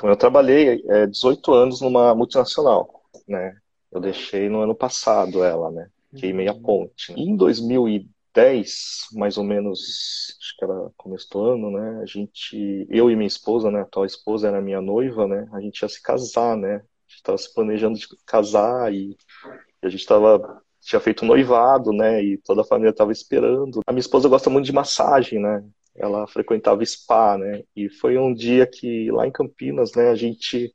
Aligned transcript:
Então, 0.00 0.08
eu 0.08 0.16
trabalhei 0.16 0.82
é, 0.88 1.06
18 1.06 1.52
anos 1.52 1.82
numa 1.82 2.14
multinacional, 2.14 3.02
né? 3.28 3.54
Eu 3.92 4.00
deixei 4.00 4.48
no 4.48 4.62
ano 4.62 4.74
passado 4.74 5.44
ela, 5.44 5.70
né? 5.70 5.90
Queimei 6.16 6.48
a 6.48 6.54
uhum. 6.54 6.62
ponte. 6.62 7.12
Em 7.12 7.36
2010, 7.36 9.08
mais 9.12 9.36
ou 9.36 9.44
menos, 9.44 10.34
acho 10.40 10.56
que 10.56 10.64
era 10.64 10.90
começo 10.96 11.28
do 11.30 11.42
ano, 11.42 11.70
né? 11.70 12.00
A 12.02 12.06
gente, 12.06 12.86
eu 12.88 13.10
e 13.10 13.14
minha 13.14 13.26
esposa, 13.26 13.70
né? 13.70 13.80
A 13.80 13.82
atual 13.82 14.06
esposa 14.06 14.48
era 14.48 14.62
minha 14.62 14.80
noiva, 14.80 15.28
né? 15.28 15.46
A 15.52 15.60
gente 15.60 15.82
ia 15.82 15.88
se 15.88 16.00
casar, 16.00 16.56
né? 16.56 16.76
A 16.76 16.78
gente 16.78 17.16
estava 17.16 17.36
se 17.36 17.52
planejando 17.52 17.98
de 17.98 18.08
casar 18.24 18.90
e, 18.94 19.10
e 19.10 19.86
a 19.86 19.90
gente 19.90 20.00
estava 20.00 20.62
tinha 20.80 20.98
feito 20.98 21.26
um 21.26 21.28
noivado, 21.28 21.92
né? 21.92 22.24
E 22.24 22.38
toda 22.38 22.62
a 22.62 22.64
família 22.64 22.88
estava 22.88 23.12
esperando. 23.12 23.82
A 23.86 23.92
minha 23.92 24.00
esposa 24.00 24.30
gosta 24.30 24.48
muito 24.48 24.64
de 24.64 24.72
massagem, 24.72 25.38
né? 25.38 25.62
Ela 25.96 26.26
frequentava 26.26 26.84
spa, 26.84 27.36
né? 27.38 27.62
E 27.76 27.88
foi 27.88 28.18
um 28.18 28.32
dia 28.34 28.66
que 28.66 29.10
lá 29.10 29.26
em 29.26 29.32
Campinas, 29.32 29.92
né? 29.94 30.10
A 30.10 30.14
gente 30.14 30.74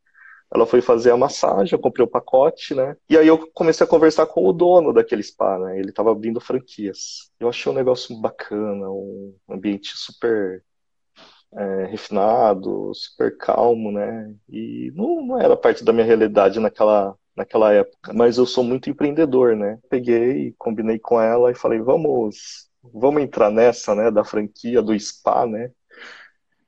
ela 0.53 0.65
foi 0.65 0.81
fazer 0.81 1.11
a 1.11 1.17
massagem, 1.17 1.73
eu 1.73 1.79
comprei 1.79 2.05
o 2.05 2.09
pacote, 2.09 2.73
né? 2.75 2.95
E 3.09 3.17
aí 3.17 3.27
eu 3.27 3.49
comecei 3.53 3.85
a 3.85 3.89
conversar 3.89 4.25
com 4.27 4.45
o 4.47 4.53
dono 4.53 4.93
daquele 4.93 5.23
spa, 5.23 5.57
né? 5.59 5.79
Ele 5.79 5.89
estava 5.89 6.11
abrindo 6.11 6.39
franquias. 6.39 7.31
Eu 7.39 7.49
achei 7.49 7.71
um 7.71 7.75
negócio 7.75 8.15
bacana, 8.21 8.89
um 8.89 9.35
ambiente 9.49 9.91
super 9.97 10.63
é, 11.53 11.85
refinado, 11.85 12.91
super 12.93 13.37
calmo, 13.37 13.91
né? 13.91 14.33
E 14.49 14.91
não, 14.95 15.25
não 15.25 15.41
era 15.41 15.57
parte 15.57 15.83
da 15.83 15.93
minha 15.93 16.05
realidade 16.05 16.59
naquela 16.59 17.15
naquela 17.35 17.73
época. 17.73 18.13
Mas 18.13 18.37
eu 18.37 18.45
sou 18.45 18.63
muito 18.63 18.89
empreendedor, 18.89 19.55
né? 19.55 19.77
Peguei, 19.89 20.53
combinei 20.57 20.97
com 20.97 21.19
ela 21.19 21.51
e 21.51 21.55
falei, 21.55 21.79
vamos, 21.79 22.69
vamos 22.93 23.21
entrar 23.21 23.49
nessa, 23.49 23.95
né? 23.95 24.11
Da 24.11 24.23
franquia 24.23 24.81
do 24.81 24.97
spa, 24.99 25.45
né? 25.45 25.71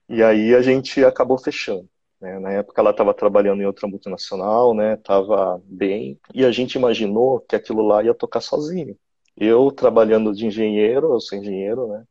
E 0.09 0.23
aí 0.23 0.55
a 0.55 0.61
gente 0.61 1.03
acabou 1.03 1.37
fechando. 1.37 1.89
Né? 2.19 2.39
Na 2.39 2.51
época 2.51 2.81
ela 2.81 2.91
estava 2.91 3.13
trabalhando 3.13 3.61
em 3.61 3.65
outra 3.65 3.87
multinacional, 3.87 4.73
né? 4.73 4.97
Tava 4.97 5.61
bem 5.65 6.19
e 6.33 6.45
a 6.45 6.51
gente 6.51 6.75
imaginou 6.75 7.39
que 7.41 7.55
aquilo 7.55 7.85
lá 7.85 8.03
ia 8.03 8.13
tocar 8.13 8.41
sozinho. 8.41 8.97
Eu 9.35 9.71
trabalhando 9.71 10.33
de 10.33 10.47
engenheiro, 10.47 11.13
eu 11.13 11.19
sou 11.19 11.37
engenheiro, 11.37 11.87
né? 11.87 12.03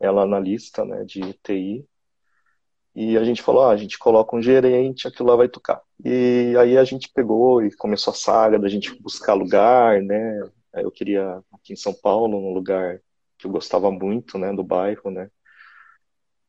Ela 0.00 0.22
analista, 0.22 0.84
né? 0.84 1.04
De 1.04 1.20
TI. 1.42 1.86
E 2.94 3.16
a 3.16 3.24
gente 3.24 3.42
falou, 3.42 3.62
ah, 3.64 3.70
a 3.70 3.76
gente 3.76 3.98
coloca 3.98 4.36
um 4.36 4.42
gerente, 4.42 5.08
aquilo 5.08 5.28
lá 5.28 5.36
vai 5.36 5.48
tocar. 5.48 5.80
E 6.04 6.54
aí 6.58 6.76
a 6.76 6.84
gente 6.84 7.08
pegou 7.14 7.62
e 7.64 7.74
começou 7.76 8.12
a 8.12 8.16
saga 8.16 8.58
da 8.58 8.68
gente 8.68 8.94
buscar 9.00 9.34
lugar, 9.34 10.02
né? 10.02 10.40
Eu 10.74 10.90
queria 10.90 11.42
aqui 11.52 11.72
em 11.72 11.76
São 11.76 11.94
Paulo, 11.94 12.36
um 12.36 12.52
lugar 12.52 13.00
que 13.42 13.46
eu 13.46 13.50
gostava 13.50 13.90
muito, 13.90 14.38
né? 14.38 14.52
Do 14.52 14.62
bairro, 14.62 15.10
né? 15.10 15.28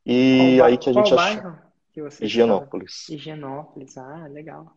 E 0.06 0.58
qual, 0.58 0.68
aí 0.68 0.78
que 0.78 0.90
a 0.90 0.94
gente 0.94 1.14
achou 1.14 1.64
Higienópolis. 2.22 3.10
Higienópolis, 3.10 3.98
ah, 3.98 4.28
legal. 4.28 4.76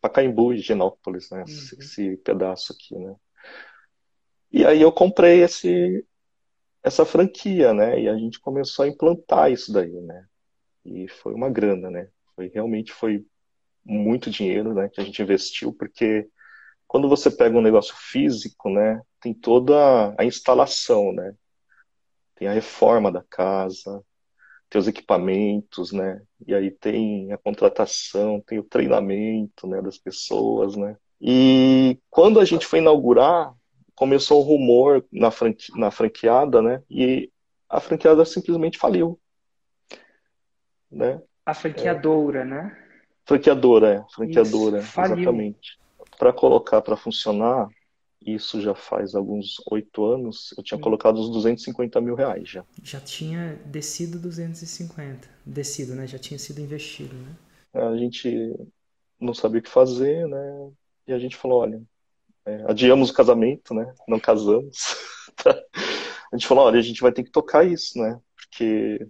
Pacaembu, 0.00 0.52
Higienópolis, 0.52 1.30
né? 1.30 1.38
Uhum. 1.38 1.44
Esse, 1.44 1.78
esse, 1.78 2.16
pedaço 2.18 2.72
aqui, 2.72 2.96
né? 2.96 3.14
E 4.52 4.64
aí 4.64 4.80
eu 4.80 4.92
comprei 4.92 5.42
esse, 5.42 6.06
essa 6.82 7.04
franquia, 7.04 7.72
né? 7.72 8.00
E 8.00 8.08
a 8.08 8.16
gente 8.16 8.40
começou 8.40 8.84
a 8.84 8.88
implantar 8.88 9.50
isso 9.50 9.72
daí, 9.72 10.00
né? 10.00 10.26
E 10.84 11.08
foi 11.08 11.34
uma 11.34 11.50
grana, 11.50 11.90
né? 11.90 12.08
Foi 12.34 12.48
realmente 12.48 12.92
foi 12.92 13.26
muito 13.84 14.30
dinheiro, 14.30 14.72
né? 14.72 14.88
Que 14.88 15.00
a 15.00 15.04
gente 15.04 15.20
investiu, 15.20 15.72
porque 15.72 16.28
quando 16.86 17.08
você 17.08 17.30
pega 17.30 17.56
um 17.56 17.62
negócio 17.62 17.94
físico, 17.96 18.70
né? 18.70 19.00
Tem 19.26 19.34
toda 19.34 20.14
a 20.16 20.24
instalação, 20.24 21.12
né? 21.12 21.34
Tem 22.36 22.46
a 22.46 22.52
reforma 22.52 23.10
da 23.10 23.24
casa, 23.28 24.00
tem 24.70 24.80
os 24.80 24.86
equipamentos, 24.86 25.90
né? 25.90 26.22
E 26.46 26.54
aí 26.54 26.70
tem 26.70 27.32
a 27.32 27.36
contratação, 27.36 28.40
tem 28.46 28.60
o 28.60 28.62
treinamento, 28.62 29.66
né, 29.66 29.82
das 29.82 29.98
pessoas, 29.98 30.76
né? 30.76 30.96
E 31.20 31.98
quando 32.08 32.38
a 32.38 32.44
gente 32.44 32.64
foi 32.64 32.78
inaugurar, 32.78 33.52
começou 33.96 34.38
o 34.38 34.44
um 34.44 34.46
rumor 34.46 35.04
na, 35.10 35.32
franque... 35.32 35.76
na 35.76 35.90
franqueada, 35.90 36.62
né? 36.62 36.80
E 36.88 37.28
a 37.68 37.80
franqueada 37.80 38.24
simplesmente 38.24 38.78
faliu, 38.78 39.18
né? 40.88 41.20
A 41.44 41.52
franqueadora, 41.52 42.42
é. 42.42 42.44
né? 42.44 42.78
Franqueadora, 43.24 43.88
é. 43.92 44.14
Franqueadora, 44.14 44.78
Isso, 44.78 45.00
exatamente. 45.00 45.80
Para 46.16 46.32
colocar 46.32 46.80
para 46.80 46.96
funcionar, 46.96 47.68
isso 48.26 48.60
já 48.60 48.74
faz 48.74 49.14
alguns 49.14 49.56
oito 49.70 50.04
anos, 50.04 50.52
eu 50.56 50.62
tinha 50.62 50.80
colocado 50.80 51.18
os 51.18 51.30
250 51.30 52.00
mil 52.00 52.14
reais 52.14 52.48
já. 52.48 52.64
Já 52.82 53.00
tinha 53.00 53.54
descido 53.64 54.18
250. 54.18 55.28
Descido, 55.44 55.94
né? 55.94 56.06
Já 56.06 56.18
tinha 56.18 56.38
sido 56.38 56.60
investido, 56.60 57.14
né? 57.14 57.36
A 57.72 57.96
gente 57.96 58.54
não 59.20 59.32
sabia 59.32 59.60
o 59.60 59.62
que 59.62 59.70
fazer, 59.70 60.26
né? 60.26 60.70
E 61.06 61.12
a 61.12 61.18
gente 61.18 61.36
falou, 61.36 61.60
olha, 61.60 61.80
é, 62.44 62.64
adiamos 62.68 63.10
o 63.10 63.14
casamento, 63.14 63.72
né? 63.72 63.94
Não 64.08 64.18
casamos. 64.18 64.96
a 65.46 66.36
gente 66.36 66.46
falou, 66.46 66.64
olha, 66.64 66.78
a 66.78 66.82
gente 66.82 67.00
vai 67.00 67.12
ter 67.12 67.22
que 67.22 67.30
tocar 67.30 67.64
isso, 67.64 67.98
né? 67.98 68.20
Porque 68.34 69.06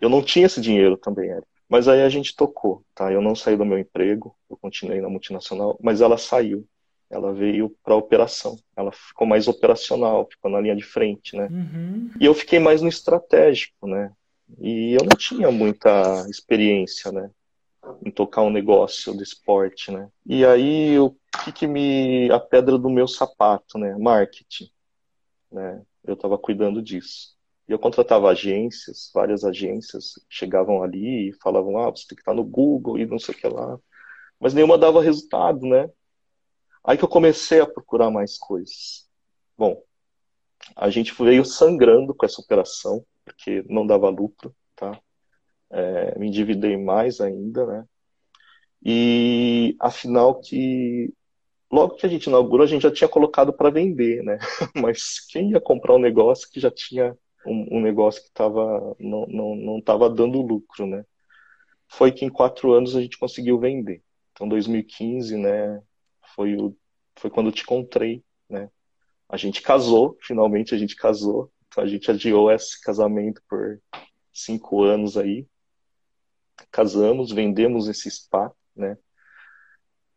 eu 0.00 0.08
não 0.08 0.22
tinha 0.22 0.46
esse 0.46 0.60
dinheiro 0.60 0.96
também, 0.96 1.30
Eric. 1.30 1.46
Mas 1.68 1.88
aí 1.88 2.02
a 2.02 2.08
gente 2.08 2.36
tocou, 2.36 2.84
tá? 2.94 3.12
Eu 3.12 3.20
não 3.20 3.34
saí 3.34 3.56
do 3.56 3.64
meu 3.64 3.78
emprego, 3.78 4.36
eu 4.48 4.56
continuei 4.56 5.00
na 5.00 5.08
multinacional, 5.08 5.78
mas 5.82 6.00
ela 6.00 6.16
saiu 6.16 6.66
ela 7.10 7.32
veio 7.32 7.74
para 7.84 7.94
operação. 7.94 8.58
Ela 8.76 8.92
ficou 8.92 9.26
mais 9.26 9.46
operacional, 9.48 10.28
ficou 10.30 10.50
na 10.50 10.60
linha 10.60 10.76
de 10.76 10.82
frente, 10.82 11.36
né? 11.36 11.48
Uhum. 11.50 12.10
E 12.20 12.24
eu 12.24 12.34
fiquei 12.34 12.58
mais 12.58 12.82
no 12.82 12.88
estratégico, 12.88 13.86
né? 13.86 14.12
E 14.60 14.94
eu 14.94 15.02
não 15.02 15.16
tinha 15.16 15.50
muita 15.50 16.26
experiência, 16.28 17.10
né? 17.12 17.30
Em 18.04 18.10
tocar 18.10 18.42
um 18.42 18.50
negócio 18.50 19.14
do 19.14 19.22
esporte, 19.22 19.92
né? 19.92 20.08
E 20.24 20.44
aí, 20.44 20.98
o 20.98 21.14
que, 21.44 21.52
que 21.52 21.66
me. 21.66 22.30
a 22.30 22.40
pedra 22.40 22.76
do 22.76 22.90
meu 22.90 23.06
sapato, 23.06 23.78
né? 23.78 23.96
Marketing. 23.96 24.68
Né? 25.50 25.82
Eu 26.04 26.14
estava 26.14 26.36
cuidando 26.36 26.82
disso. 26.82 27.36
E 27.68 27.72
eu 27.72 27.78
contratava 27.78 28.30
agências, 28.30 29.10
várias 29.12 29.44
agências, 29.44 30.14
chegavam 30.28 30.82
ali 30.82 31.30
e 31.30 31.32
falavam: 31.34 31.78
ah, 31.78 31.90
você 31.90 32.06
tem 32.08 32.16
que 32.16 32.22
estar 32.22 32.34
no 32.34 32.44
Google 32.44 32.98
e 32.98 33.06
não 33.06 33.18
sei 33.18 33.34
o 33.34 33.38
que 33.38 33.48
lá. 33.48 33.78
Mas 34.38 34.54
nenhuma 34.54 34.76
dava 34.78 35.02
resultado, 35.02 35.66
né? 35.66 35.88
Aí 36.86 36.96
que 36.96 37.04
eu 37.04 37.08
comecei 37.08 37.60
a 37.60 37.66
procurar 37.66 38.10
mais 38.12 38.38
coisas. 38.38 39.08
Bom, 39.58 39.82
a 40.76 40.88
gente 40.88 41.12
veio 41.20 41.44
sangrando 41.44 42.14
com 42.14 42.24
essa 42.24 42.40
operação, 42.40 43.04
porque 43.24 43.64
não 43.68 43.84
dava 43.84 44.08
lucro, 44.08 44.54
tá? 44.76 45.00
É, 45.70 46.16
me 46.16 46.28
endividei 46.28 46.76
mais 46.76 47.20
ainda, 47.20 47.66
né? 47.66 47.84
E 48.84 49.76
afinal 49.80 50.40
que 50.40 51.12
logo 51.72 51.96
que 51.96 52.06
a 52.06 52.08
gente 52.08 52.26
inaugurou, 52.26 52.64
a 52.64 52.68
gente 52.68 52.82
já 52.82 52.92
tinha 52.92 53.08
colocado 53.08 53.52
para 53.52 53.70
vender, 53.70 54.22
né? 54.22 54.38
Mas 54.76 55.18
quem 55.26 55.50
ia 55.50 55.60
comprar 55.60 55.96
um 55.96 55.98
negócio 55.98 56.48
que 56.48 56.60
já 56.60 56.70
tinha 56.70 57.16
um, 57.44 57.78
um 57.78 57.80
negócio 57.80 58.22
que 58.22 58.30
tava, 58.32 58.94
não, 59.00 59.26
não, 59.26 59.56
não 59.56 59.80
tava 59.80 60.08
dando 60.08 60.40
lucro, 60.40 60.86
né? 60.86 61.04
Foi 61.88 62.12
que 62.12 62.24
em 62.24 62.30
quatro 62.30 62.72
anos 62.72 62.94
a 62.94 63.02
gente 63.02 63.18
conseguiu 63.18 63.58
vender. 63.58 64.02
Então, 64.32 64.48
2015, 64.48 65.36
né? 65.36 65.82
Foi, 66.36 66.54
o, 66.54 66.76
foi 67.16 67.30
quando 67.30 67.46
eu 67.46 67.52
te 67.52 67.62
encontrei, 67.62 68.22
né? 68.48 68.70
A 69.28 69.36
gente 69.36 69.62
casou, 69.62 70.16
finalmente 70.20 70.74
a 70.74 70.78
gente 70.78 70.94
casou. 70.94 71.50
Então 71.66 71.82
a 71.82 71.86
gente 71.86 72.08
adiou 72.10 72.52
esse 72.52 72.80
casamento 72.80 73.42
por 73.48 73.80
cinco 74.32 74.84
anos 74.84 75.16
aí. 75.16 75.46
Casamos, 76.70 77.32
vendemos 77.32 77.88
esse 77.88 78.08
spa, 78.10 78.52
né? 78.74 78.96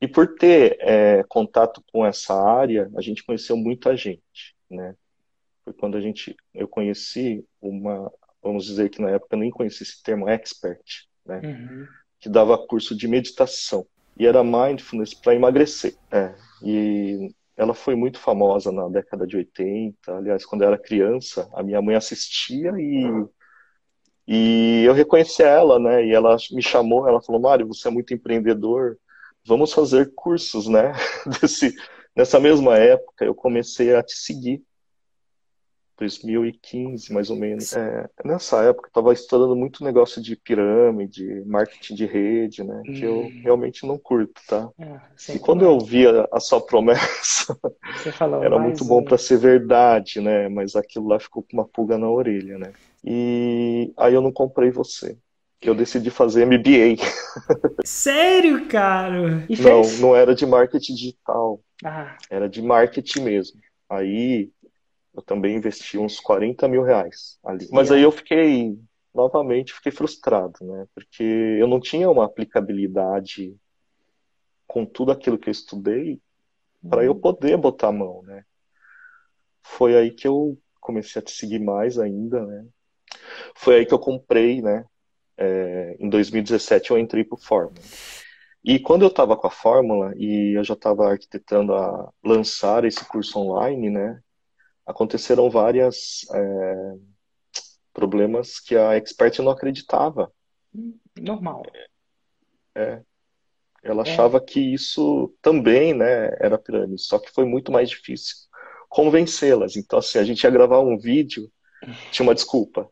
E 0.01 0.07
por 0.07 0.35
ter 0.35 0.77
é, 0.79 1.23
contato 1.27 1.83
com 1.91 2.05
essa 2.05 2.33
área, 2.33 2.89
a 2.95 3.01
gente 3.01 3.23
conheceu 3.23 3.57
muita 3.57 3.97
gente, 3.97 4.55
né? 4.69 4.95
Foi 5.63 5.73
quando 5.73 5.97
a 5.97 6.01
gente, 6.01 6.35
eu 6.53 6.67
conheci 6.67 7.45
uma, 7.59 8.11
vamos 8.41 8.65
dizer 8.65 8.89
que 8.89 9.01
na 9.01 9.09
época 9.09 9.35
eu 9.35 9.39
nem 9.39 9.51
conhecia 9.51 9.83
esse 9.83 10.01
termo 10.01 10.29
expert, 10.29 11.07
né? 11.25 11.41
Uhum. 11.43 11.87
Que 12.19 12.29
dava 12.29 12.57
curso 12.57 12.95
de 12.95 13.07
meditação 13.07 13.85
e 14.19 14.27
era 14.27 14.43
mindfulness 14.43 15.13
para 15.13 15.33
emagrecer. 15.33 15.95
É, 16.11 16.35
e 16.61 17.29
ela 17.55 17.73
foi 17.73 17.95
muito 17.95 18.19
famosa 18.19 18.71
na 18.71 18.89
década 18.89 19.25
de 19.25 19.37
80. 19.37 20.17
Aliás, 20.17 20.45
quando 20.45 20.61
eu 20.63 20.67
era 20.67 20.77
criança, 20.77 21.49
a 21.53 21.63
minha 21.63 21.81
mãe 21.81 21.95
assistia 21.95 22.71
e 22.77 23.25
e 24.31 24.83
eu 24.85 24.93
reconheci 24.93 25.41
ela, 25.41 25.79
né? 25.79 26.05
E 26.05 26.11
ela 26.13 26.37
me 26.51 26.61
chamou, 26.61 27.07
ela 27.07 27.21
falou: 27.21 27.41
"Mário, 27.41 27.67
você 27.67 27.87
é 27.87 27.91
muito 27.91 28.13
empreendedor. 28.13 28.99
Vamos 29.45 29.73
fazer 29.73 30.13
cursos, 30.13 30.67
né?" 30.67 30.93
Desse, 31.41 31.73
nessa 32.15 32.39
mesma 32.39 32.77
época, 32.77 33.25
eu 33.25 33.33
comecei 33.33 33.95
a 33.95 34.03
te 34.03 34.13
seguir 34.13 34.61
2015, 35.99 37.11
mais 37.11 37.29
ou 37.29 37.35
menos. 37.35 37.73
É, 37.73 38.09
nessa 38.23 38.63
época, 38.63 38.87
eu 38.87 38.89
estava 38.89 39.13
estudando 39.13 39.55
muito 39.55 39.83
negócio 39.83 40.21
de 40.21 40.35
pirâmide, 40.35 41.43
marketing 41.45 41.95
de 41.95 42.05
rede, 42.05 42.63
né? 42.63 42.81
Hum. 42.87 42.93
Que 42.93 43.03
eu 43.03 43.19
hum. 43.19 43.41
realmente 43.43 43.85
não 43.85 43.97
curto, 43.97 44.41
tá? 44.47 44.69
É, 44.79 45.35
e 45.35 45.39
quando 45.39 45.63
eu 45.63 45.77
vi 45.79 46.07
a, 46.07 46.27
a 46.31 46.39
sua 46.39 46.61
promessa, 46.61 47.57
falou, 48.13 48.43
era 48.43 48.57
muito 48.57 48.85
bom 48.85 49.03
para 49.03 49.17
ser 49.17 49.37
verdade, 49.37 50.21
né? 50.21 50.47
Mas 50.47 50.75
aquilo 50.75 51.07
lá 51.07 51.19
ficou 51.19 51.43
com 51.43 51.57
uma 51.57 51.65
pulga 51.65 51.97
na 51.97 52.09
orelha, 52.09 52.57
né? 52.57 52.71
E 53.03 53.93
aí 53.97 54.13
eu 54.13 54.21
não 54.21 54.31
comprei 54.31 54.71
você. 54.71 55.17
que 55.59 55.69
eu 55.69 55.75
decidi 55.75 56.09
fazer 56.09 56.45
MBA. 56.45 57.03
Sério, 57.83 58.65
cara? 58.67 59.45
E 59.49 59.61
não, 59.61 59.83
fez? 59.83 59.99
não 59.99 60.15
era 60.15 60.33
de 60.33 60.45
marketing 60.45 60.95
digital. 60.95 61.59
Ah. 61.83 62.15
Era 62.29 62.47
de 62.47 62.61
marketing 62.61 63.21
mesmo. 63.21 63.59
Aí 63.89 64.49
eu 65.19 65.23
também 65.23 65.57
investi 65.57 65.97
uns 65.97 66.19
40 66.19 66.67
mil 66.67 66.81
reais 66.81 67.37
ali. 67.43 67.67
Mas 67.71 67.91
aí 67.91 68.01
eu 68.01 68.11
fiquei, 68.11 68.77
novamente, 69.13 69.73
fiquei 69.73 69.91
frustrado, 69.91 70.57
né? 70.61 70.87
Porque 70.95 71.23
eu 71.23 71.67
não 71.67 71.79
tinha 71.79 72.09
uma 72.09 72.25
aplicabilidade 72.25 73.55
com 74.65 74.85
tudo 74.85 75.11
aquilo 75.11 75.37
que 75.37 75.49
eu 75.49 75.51
estudei 75.51 76.21
para 76.89 77.03
eu 77.03 77.11
uhum. 77.11 77.19
poder 77.19 77.57
botar 77.57 77.89
a 77.89 77.91
mão, 77.91 78.21
né? 78.23 78.43
Foi 79.61 79.95
aí 79.95 80.11
que 80.11 80.27
eu 80.27 80.57
comecei 80.79 81.21
a 81.21 81.25
te 81.25 81.31
seguir 81.31 81.59
mais 81.59 81.99
ainda, 81.99 82.45
né? 82.45 82.65
Foi 83.55 83.75
aí 83.75 83.85
que 83.85 83.93
eu 83.93 83.99
comprei, 83.99 84.61
né? 84.61 84.85
É, 85.37 85.97
em 85.99 86.09
2017 86.09 86.91
eu 86.91 86.97
entrei 86.97 87.23
pro 87.23 87.37
Fórmula. 87.37 87.81
E 88.63 88.79
quando 88.79 89.03
eu 89.03 89.07
estava 89.07 89.35
com 89.37 89.47
a 89.47 89.51
Fórmula 89.51 90.13
e 90.17 90.57
eu 90.57 90.63
já 90.63 90.73
estava 90.73 91.09
arquitetando 91.09 91.73
a 91.73 92.11
lançar 92.23 92.85
esse 92.85 93.03
curso 93.05 93.39
online, 93.39 93.89
né? 93.89 94.21
Aconteceram 94.89 95.49
várias 95.51 96.25
é, 96.33 96.93
problemas 97.93 98.59
que 98.59 98.75
a 98.75 98.95
Expert 98.95 99.37
não 99.39 99.51
acreditava. 99.51 100.31
Normal. 101.15 101.63
É, 102.73 103.01
ela 103.83 104.03
é. 104.03 104.09
achava 104.11 104.41
que 104.41 104.59
isso 104.59 105.31
também, 105.41 105.93
né, 105.93 106.35
era 106.39 106.57
pirâmide, 106.57 107.01
só 107.03 107.19
que 107.19 107.31
foi 107.31 107.45
muito 107.45 107.71
mais 107.71 107.89
difícil 107.89 108.49
convencê-las. 108.89 109.75
Então, 109.75 109.99
assim, 109.99 110.17
a 110.17 110.23
gente 110.23 110.43
ia 110.43 110.49
gravar 110.49 110.79
um 110.79 110.97
vídeo, 110.97 111.49
tinha 112.11 112.27
uma 112.27 112.33
desculpa. 112.33 112.89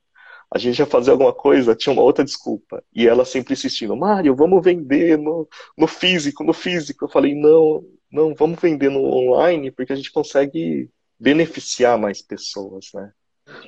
A 0.53 0.59
gente 0.59 0.77
ia 0.77 0.85
fazer 0.85 1.09
alguma 1.09 1.33
coisa, 1.33 1.75
tinha 1.75 1.91
uma 1.91 2.03
outra 2.03 2.23
desculpa. 2.23 2.83
E 2.93 3.07
ela 3.07 3.25
sempre 3.25 3.53
insistindo, 3.53 3.97
Mário, 3.97 4.35
vamos 4.35 4.63
vender 4.63 5.17
no, 5.17 5.49
no 5.75 5.87
físico, 5.87 6.43
no 6.43 6.53
físico. 6.53 7.05
Eu 7.05 7.09
falei, 7.09 7.33
não, 7.33 7.83
não, 8.11 8.35
vamos 8.35 8.59
vender 8.61 8.89
no 8.89 9.03
online, 9.03 9.71
porque 9.71 9.91
a 9.91 9.95
gente 9.95 10.11
consegue 10.11 10.89
beneficiar 11.19 11.97
mais 11.97 12.21
pessoas, 12.21 12.87
né? 12.93 13.11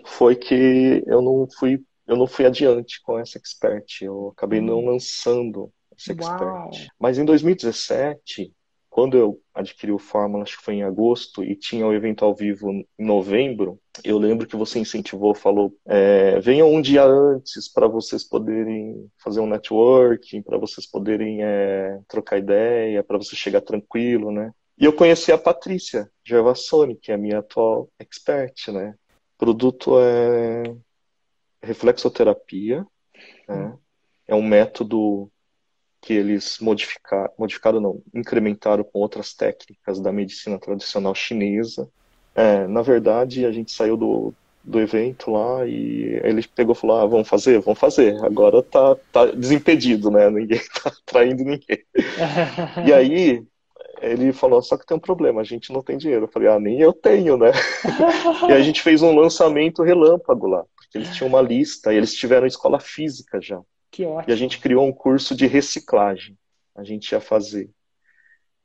Foi 0.06 0.36
que 0.36 1.04
eu 1.08 1.22
não 1.22 1.48
fui, 1.58 1.82
eu 2.06 2.18
não 2.18 2.28
fui 2.28 2.46
adiante 2.46 3.02
com 3.02 3.18
essa 3.18 3.38
expert. 3.38 4.02
Eu 4.02 4.30
acabei 4.30 4.60
não 4.62 4.80
hum. 4.80 4.86
lançando 4.92 5.72
Sexpert. 6.00 6.88
Mas 6.98 7.18
em 7.18 7.26
2017, 7.26 8.54
quando 8.90 9.18
eu 9.18 9.40
adquiri 9.54 9.92
o 9.92 10.00
Fórmula, 10.00 10.44
acho 10.44 10.58
que 10.58 10.64
foi 10.64 10.76
em 10.76 10.84
agosto, 10.84 11.44
e 11.44 11.56
tinha 11.56 11.86
o 11.86 11.94
evento 11.94 12.24
ao 12.24 12.34
vivo 12.34 12.72
em 12.72 12.86
novembro, 12.98 13.80
eu 14.04 14.18
lembro 14.18 14.48
que 14.48 14.56
você 14.56 14.80
incentivou, 14.80 15.36
falou: 15.36 15.74
é, 15.86 16.40
venham 16.40 16.74
um 16.74 16.82
dia 16.82 17.04
antes 17.04 17.72
para 17.72 17.88
vocês 17.88 18.24
poderem 18.24 19.08
fazer 19.22 19.42
um 19.42 19.48
networking, 19.48 20.42
para 20.42 20.58
vocês 20.58 20.88
poderem 20.88 21.44
é, 21.44 22.00
trocar 22.08 22.38
ideia, 22.40 23.04
para 23.04 23.18
você 23.18 23.36
chegar 23.36 23.62
tranquilo, 23.62 24.32
né? 24.32 24.52
E 24.80 24.86
eu 24.86 24.94
conheci 24.94 25.30
a 25.32 25.38
Patrícia 25.38 26.10
Gervasoni, 26.24 26.96
que 26.96 27.12
é 27.12 27.16
a 27.16 27.18
minha 27.18 27.40
atual 27.40 27.90
expert, 28.00 28.72
né? 28.72 28.96
O 29.36 29.38
produto 29.38 30.00
é 30.00 30.64
reflexoterapia, 31.62 32.86
né? 33.48 33.78
É 34.26 34.34
um 34.34 34.42
método 34.42 35.30
que 36.02 36.14
eles 36.14 36.60
modificaram, 36.60 37.30
modificaram 37.38 37.82
não, 37.82 38.02
incrementaram 38.14 38.84
com 38.84 39.00
outras 39.00 39.34
técnicas 39.34 40.00
da 40.00 40.14
medicina 40.14 40.58
tradicional 40.58 41.14
chinesa. 41.14 41.90
É, 42.34 42.66
na 42.68 42.82
verdade, 42.82 43.46
a 43.46 43.52
gente 43.52 43.74
saiu 43.74 43.98
do, 43.98 44.34
do 44.64 44.80
evento 44.80 45.32
lá 45.32 45.66
e 45.66 46.22
ele 46.24 46.48
pegou 46.48 46.74
e 46.74 46.78
falou, 46.78 46.98
ah, 46.98 47.06
vamos 47.06 47.28
fazer? 47.28 47.60
Vamos 47.60 47.80
fazer. 47.80 48.24
Agora 48.24 48.64
tá, 48.64 48.96
tá 49.12 49.26
desimpedido, 49.26 50.10
né? 50.10 50.30
Ninguém 50.30 50.62
tá 50.82 50.92
traindo 51.06 51.44
ninguém. 51.44 51.84
e 52.88 52.94
aí, 52.94 53.44
ele 54.02 54.34
falou, 54.34 54.62
só 54.62 54.78
que 54.78 54.86
tem 54.86 54.98
um 54.98 55.00
problema, 55.00 55.42
a 55.42 55.44
gente 55.44 55.72
não 55.72 55.82
tem 55.82 55.98
dinheiro. 55.98 56.26
Eu 56.26 56.30
falei, 56.30 56.48
ah, 56.50 56.60
nem 56.60 56.80
eu 56.80 56.94
tenho, 56.94 57.38
né? 57.38 57.52
e 58.50 58.54
a 58.54 58.62
gente 58.62 58.82
fez 58.82 59.02
um 59.02 59.16
lançamento 59.16 59.84
relâmpago 59.84 60.48
lá, 60.48 60.64
porque 60.76 60.98
eles 60.98 61.16
tinham 61.16 61.30
uma 61.30 61.42
lista 61.42 61.94
e 61.94 61.98
eles 61.98 62.14
tiveram 62.14 62.48
escola 62.48 62.80
física 62.80 63.40
já. 63.42 63.62
Que 63.92 64.06
ótimo. 64.06 64.30
E 64.30 64.34
a 64.34 64.36
gente 64.36 64.60
criou 64.60 64.86
um 64.86 64.94
curso 64.94 65.36
de 65.36 65.48
reciclagem. 65.48 66.38
A 66.76 66.84
gente 66.84 67.12
ia 67.12 67.20
fazer. 67.20 67.70